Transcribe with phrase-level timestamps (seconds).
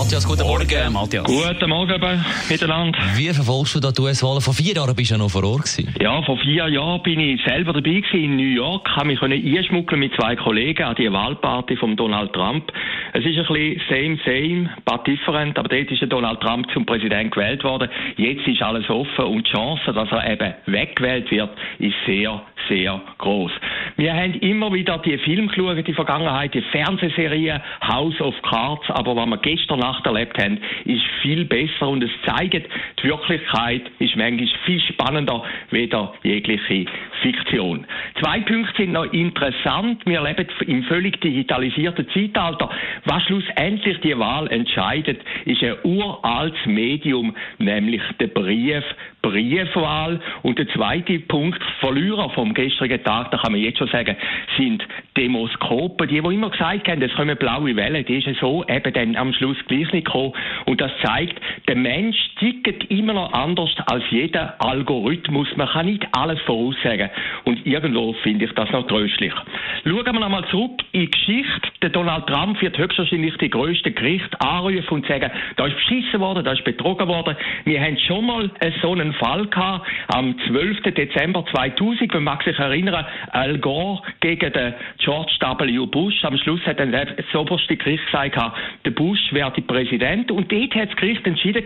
[0.00, 1.24] Matthias, guten Morgen, Matthias.
[1.24, 2.98] Guten Morgen miteinander.
[3.16, 4.40] Wie verfolgst du da die US-Wahlen?
[4.40, 5.94] Vor vier Jahren bist du ja noch vor Ort gewesen.
[6.00, 10.00] Ja, vor vier Jahren bin ich selber dabei gewesen in New York, habe mich einschmuggeln
[10.00, 12.72] mit zwei Kollegen an die Wahlparty von Donald Trump.
[13.12, 17.34] Es ist ein bisschen same, same, but different, aber dort ist Donald Trump zum Präsident
[17.34, 17.90] gewählt worden.
[18.16, 23.02] Jetzt ist alles offen und die Chance, dass er eben weggewählt wird, ist sehr, sehr
[23.18, 23.52] groß.
[24.00, 29.14] Wir haben immer wieder die Filme geschaut, die Vergangenheit, die Fernsehserie House of Cards, aber
[29.14, 31.86] was wir gestern Nacht erlebt haben, ist viel besser.
[31.86, 36.86] Und es zeigt, die Wirklichkeit ist manchmal viel spannender, weder jegliche
[37.22, 37.86] Fiktion.
[38.20, 40.04] Zwei Punkte sind noch interessant.
[40.06, 42.70] Wir leben im völlig digitalisierten Zeitalter.
[43.04, 48.84] Was schlussendlich die Wahl entscheidet, ist ein uraltes Medium, nämlich der Brief,
[49.22, 50.20] Briefwahl.
[50.42, 54.16] Und der zweite Punkt, Verlierer vom gestrigen Tag, da kann man jetzt schon sagen,
[54.56, 56.08] sind Demoskopen.
[56.08, 59.32] Die, die immer gesagt haben, es kommen blaue Wellen, die ist so eben dann am
[59.32, 60.32] Schluss gleich nicht gekommen.
[60.66, 65.48] Und das zeigt, der Mensch tickt immer noch anders als jeder Algorithmus.
[65.56, 67.10] Man kann nicht alles voraussagen.
[67.44, 69.32] Und irgendwo finde ich das noch tröstlich.
[69.84, 71.68] Schauen wir nochmal zurück in die Geschichte.
[71.82, 76.44] Der Donald Trump wird höchstwahrscheinlich die grössten Gerichte anrufen und sagen, da ist beschissen worden,
[76.44, 77.36] da ist betrogen worden.
[77.64, 78.50] Wir haben schon mal
[78.82, 80.82] so einen Fall gehabt, am 12.
[80.94, 84.74] Dezember 2000, man mag sich erinnern, Al Gore gegen den
[85.10, 85.86] George W.
[85.86, 86.24] Bush.
[86.24, 88.38] Am Schluss hat dann das oberste Gericht gesagt,
[88.84, 90.30] der Bush werde Präsident.
[90.30, 91.64] Und dort hat das Gericht entschieden,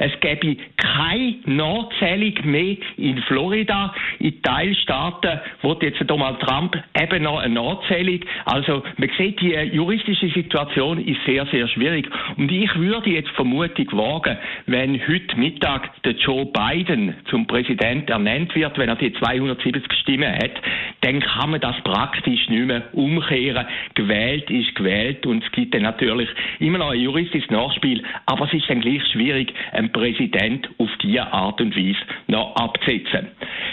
[0.00, 7.38] es gäbe keine Nachzählung mehr in Florida, in Teilstaaten, wo jetzt Donald Trump eben noch
[7.38, 8.18] eine Nachzählung.
[8.46, 12.10] Also man sieht, die juristische Situation ist sehr, sehr schwierig.
[12.36, 18.52] Und ich würde jetzt Vermutung wagen, wenn heute Mittag der Joe Biden zum Präsident ernannt
[18.56, 20.60] wird, wenn er die 270 Stimmen hat,
[21.02, 23.66] dann kann man das praktisch nicht mehr umkehren.
[23.94, 26.28] Gewählt ist gewählt und es gibt dann natürlich
[26.58, 31.32] immer noch ein juristisches Nachspiel, aber es ist dann gleich schwierig, einen Präsident auf diese
[31.32, 33.28] Art und Weise noch abzusetzen.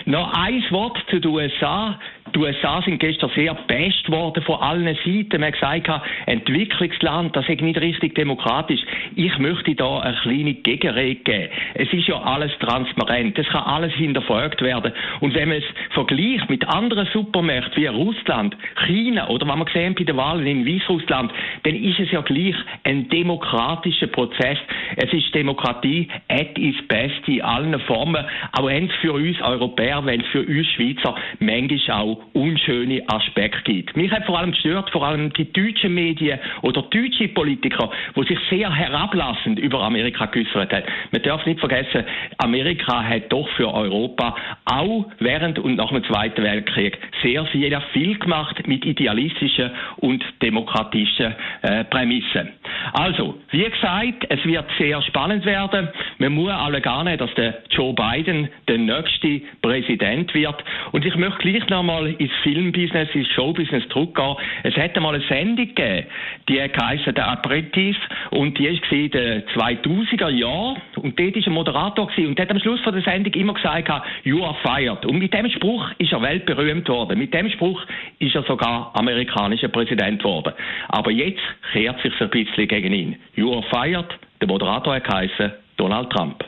[0.06, 2.00] Noch ein Wort zu den USA.
[2.34, 5.42] Die USA sind gestern sehr best worden von allen Seiten.
[5.42, 5.90] Man hat gesagt,
[6.26, 8.82] Entwicklungsland, das ist nicht richtig demokratisch.
[9.16, 11.50] Ich möchte da eine kleine Gegenrede geben.
[11.74, 13.38] Es ist ja alles transparent.
[13.38, 14.94] Es kann alles hinterfragt werden.
[15.20, 15.64] Und wenn man es
[15.94, 20.66] vergleicht mit anderen Supermärkten wie Russland, China oder was man gesehen bei den Wahlen in
[20.66, 21.32] Weißrussland,
[21.64, 24.58] dann ist es ja gleich ein demokratischer Prozess.
[24.96, 28.26] Es ist Demokratie at its best in allen Formen.
[28.52, 33.72] Aber wenn es für uns Europäer, wenn es für uns Schweizer manchmal auch unschöne Aspekte
[33.72, 33.96] gibt.
[33.96, 38.40] Mich hat vor allem gestört, vor allem die deutschen Medien oder deutsche Politiker, die sich
[38.50, 40.84] sehr herablassend über Amerika geäußert haben.
[41.12, 42.04] Man darf nicht vergessen,
[42.38, 44.36] Amerika hat doch für Europa
[44.66, 51.36] auch während und nach dem Zweiten Weltkrieg sehr, sehr viel gemacht mit idealistischen und demokratischen
[51.62, 52.50] äh, Prämissen.
[52.94, 55.90] Also, wie gesagt, es wird sehr spannend werden.
[56.18, 60.64] Man muss alle gar nicht, dass der Joe Biden der nächste Präsident wird.
[60.92, 64.36] Und ich möchte gleich nochmal ins Filmbusiness, ins Showbusiness zurückgehen.
[64.64, 66.08] Es hätte mal eine Sendung gegeben,
[66.48, 67.98] die heisst «Der Apprentice»
[68.32, 72.52] und die war in den 2000er Jahren und dort war ein Moderator gewesen, und hat
[72.52, 73.90] am Schluss von der Sendung immer gesagt
[74.24, 75.06] «You are fired».
[75.06, 77.18] Und mit dem Spruch ist er weltberühmt worden.
[77.18, 77.82] Mit dem Spruch
[78.20, 80.54] ist er sogar amerikanischer Präsident geworden.
[80.88, 81.42] Aber jetzt
[81.72, 83.18] kehrt sich ein bisschen gegen ihn.
[83.36, 84.08] «You are fired»,
[84.40, 86.44] der Moderator hat geheißen Donald Trump.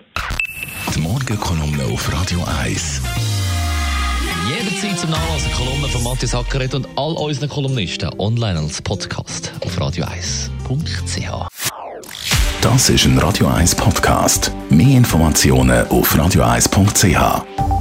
[0.95, 3.01] Die Morgenkolumne auf Radio 1.
[4.49, 9.77] Jederzeit zum Nachlesen Kolumnen von Matthias Ackeret und all unseren Kolumnisten online als Podcast auf
[9.77, 11.47] radio1.ch.
[12.61, 14.51] Das ist ein Radio 1 Podcast.
[14.69, 17.80] Mehr Informationen auf radio1.ch.